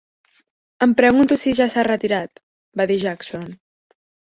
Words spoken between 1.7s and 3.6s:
s'ha retirat", va dir Jackson.